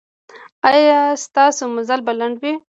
ایا 0.71 0.99
ستاسو 1.25 1.63
مزل 1.75 1.99
به 2.05 2.13
لنډ 2.19 2.35
وي؟ 2.41 2.53